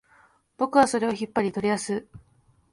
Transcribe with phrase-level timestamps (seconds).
[0.57, 2.07] 僕はそれを引っ張り、取り出す